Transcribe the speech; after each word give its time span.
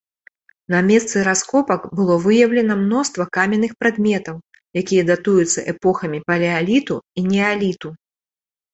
На 0.75 0.79
месцы 0.85 1.17
раскопак 1.27 1.81
было 1.99 2.15
выяўлена 2.23 2.79
мноства 2.81 3.29
каменных 3.39 3.77
прадметаў, 3.83 4.35
якія 4.83 5.07
датуюцца 5.13 5.59
эпохамі 5.77 6.25
палеаліту 6.29 6.95
і 7.19 7.31
неаліту. 7.33 7.89